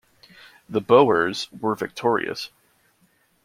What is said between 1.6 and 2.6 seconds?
victorious.